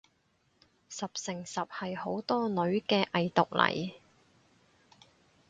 [0.89, 3.93] 十成十係好多女嘅偽毒嚟